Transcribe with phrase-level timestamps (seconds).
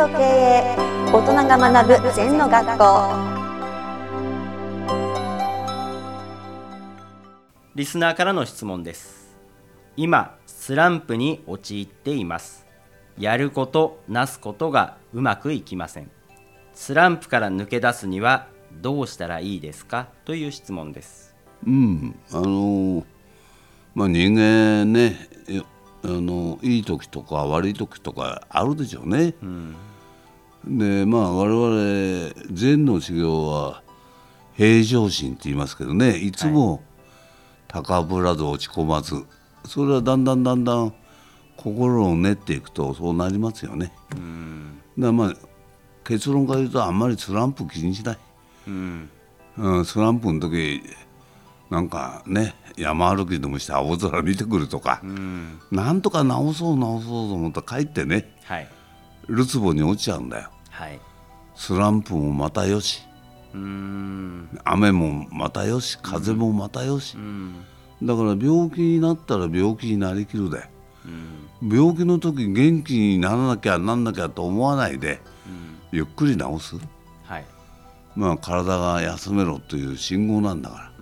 [0.00, 0.76] と経営
[1.12, 2.84] 大人が学ぶ禅の学校。
[7.74, 9.36] リスナーからの質問です。
[9.98, 12.66] 今スランプに陥っています。
[13.18, 16.10] やることなすことがうまくいきません。
[16.72, 18.46] スランプから抜け出すには
[18.80, 20.08] どうしたらいいですか？
[20.24, 21.36] という質問です。
[21.66, 22.18] うん。
[22.32, 23.04] あの
[23.94, 25.28] まあ人間ね
[26.02, 29.76] あのいい時とか悪い時とかあるでしょうね、うん、
[30.66, 33.82] でまあ我々禅の修行は
[34.56, 36.16] 平常心って言いますけどね。
[36.18, 36.82] いつも
[37.68, 39.24] 高ぶらず落ち込まず、
[39.64, 40.92] それはだんだんだんだん
[41.56, 43.92] 心を練っていくとそうなりますよね。
[44.12, 45.34] うん、だまあ
[46.04, 48.18] 結論から言うとあんまりスランプ気にしない。
[48.66, 49.10] うん、
[49.56, 50.82] うん、スランプの時
[51.70, 58.68] なんかね山歩きでもして青空見てくるとか、うん、なんとか直そう直そうと思ったら帰ってね、はい、
[59.28, 60.98] るつぼに落ちちゃうんだよ、はい、
[61.54, 63.02] スランプもまたよし。
[64.64, 67.66] 雨もまたよし風もまたよし、うん、
[68.02, 70.66] だから病気になったら病気になりきるだよ、
[71.62, 75.20] うん、病気の時元気にならなきゃなんなきゃと思わないで、
[75.90, 76.76] ゆっくり治す、
[77.24, 77.44] はい、
[78.14, 80.92] まあ体が休めろという信号なんだから、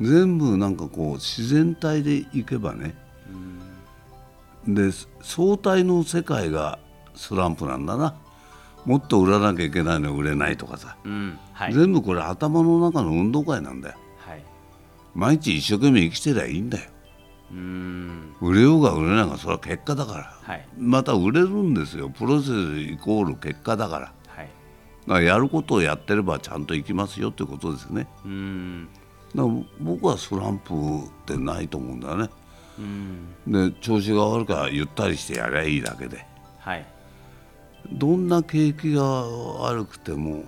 [0.00, 2.94] 全部なんかこう自然体でいけばね、
[4.66, 6.78] で相対の世界が
[7.16, 8.14] スランプなんだな
[8.84, 14.42] もっと売らなきゃいけないの売れないとかさ、うんはい、全部これ頭の中の運動会なんだよ、はい、
[15.14, 16.90] 毎日一生懸命生きてりゃいいんだよ。
[18.40, 22.08] 売れようが売れないがそれは結果だから、はい、また売れるんですよ。
[22.08, 24.48] プロセスイコール結果だから、はい、
[25.06, 28.06] だからやることをやってればちゃんといきますよってことですね。
[29.34, 30.76] だから僕はスランプっ
[31.26, 32.30] てないと思うんだよね。
[33.46, 36.24] で調子が悪くはゆったりしてやりゃいいだけで、
[36.60, 36.86] はい、
[37.92, 40.44] どんな景気が悪くても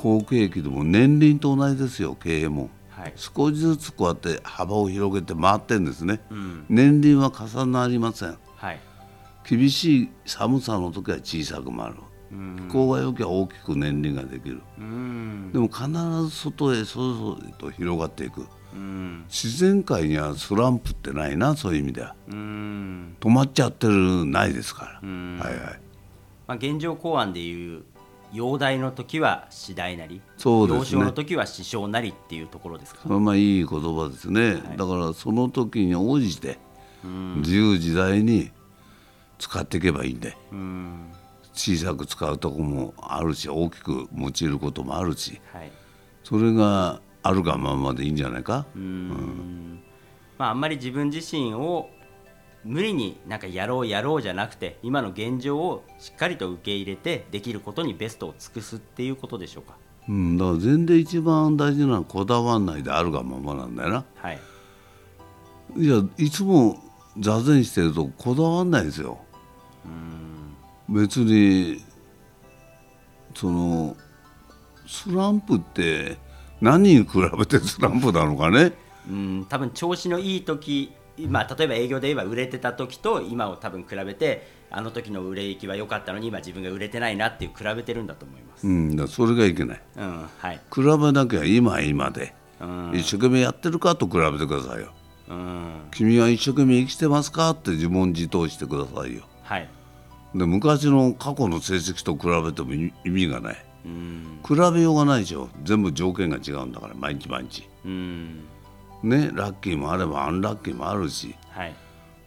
[0.00, 2.70] 好景気でも年輪と同じですよ経営も。
[2.90, 8.80] はい、少しずつこうやって幅を広げて回ってるんですね、うん、年輪は重なりません、はい、
[9.48, 11.94] 厳しい寒さの時は小さく回る、
[12.32, 25.80] うん、気候が良きゃ大きく年輪ができる、うん、でも必ず外へ外へと広がっていく、うん、自然界にはスランプってないなそういう意味では、止まっちゃってるないですから、はいはい
[26.52, 27.82] まあ、現状公安でいう
[28.30, 33.08] 容体の時は次第なりそうです、ね、幼少の時は師匠なりっていうところですか？
[33.08, 36.58] まあいい言葉ですね、はい、だからその時に応じて
[37.36, 38.50] 自由自在に
[39.38, 41.06] 使っていけばいいんで、うん、
[41.54, 45.72] 小さく使うとこもあるし大きく用いることもあるし、はい、
[46.22, 48.66] それがあるがままでいいんじゃないか？
[48.76, 49.82] うん、うん、
[50.36, 51.88] まあ、あんまり自分自身を
[52.64, 59.74] 無理になんかやろうやろうじゃなくて今の現状をしっかりと受け入れてできることにベストを尽くすっていうことでしょうか？
[60.08, 64.04] うん、だから全然一番大事なのはこだわらないであるがままなんだよな。
[64.16, 64.38] はい。
[65.76, 66.78] いやいつも
[67.18, 69.18] 座禅してるとこだわらないですよ。
[70.88, 71.02] うん。
[71.02, 71.82] 別に
[73.34, 73.96] その
[74.86, 76.18] スランプって
[76.60, 77.08] 何に比
[77.38, 78.72] べてスランプなのかね。
[79.08, 80.92] うん、多分調子のいい時
[81.28, 94.92] まあ、例えば営業で言えば売れてた時と今を多分比べてあの時の売れ行きは良かったのに今自分が売れてないなっていう比べてるんだと思います、うん、だそれがいけない、うんはい、比べなきゃ今今で、うん、一生懸命やってるかと比べてくださいよ、
[95.28, 99.68] うん、君は一生懸命生きてますかって自問自答してくださいよ、はい、
[100.34, 105.50] で昔の過去の成績と比べても意味がない、うん、比べようがないでしょ。
[105.64, 108.44] 全部条件が違うんだから毎日毎日、うん
[109.02, 111.74] ねラッキーもあればアンラッキーもあるし、はい、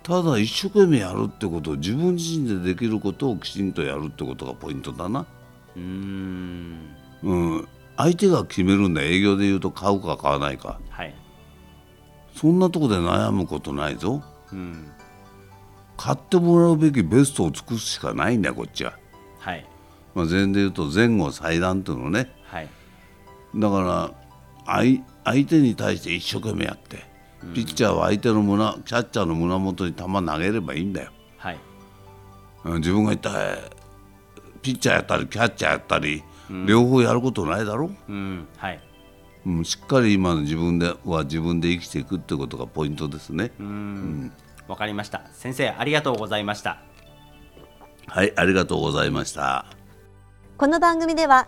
[0.03, 5.25] ただ一生懸命やるってことを自分自身でできることをきちんとやるってことがポイントだな。
[5.75, 6.95] うん。
[7.23, 7.67] うん。
[7.97, 11.15] 相手が決めるんだ営業で言うと買うか買わないか、はい、
[12.35, 14.21] そんなとこで悩むことないぞ、
[14.51, 14.91] うん、
[15.97, 18.99] 買ってもらうべきベストを尽くすしかないんだよこっちは、
[19.39, 19.66] はい。
[20.13, 22.69] まあ、前で言うと前後祭壇っていうのね、はい、
[23.55, 24.11] だから
[24.66, 27.03] 相相手に対して一生懸命やって、
[27.53, 31.59] ピッチャーは相手の胸キャッチャーの胸元に球投げればいいんだよ、はい、
[32.78, 33.32] 自分が言った
[34.62, 38.47] ピッチャーやったりキャッチャーやったり、うん、両方やることないだろ、うん。
[38.58, 38.79] はい。
[39.46, 43.44] うん、しっかり今の自分では自分で生きていくってことがポイントですね。
[43.44, 44.32] わ、うん、
[44.76, 45.22] かりました。
[45.34, 46.79] 先生ありがとうございました。
[48.08, 49.67] はいありがとうございました。
[50.58, 51.47] この番組では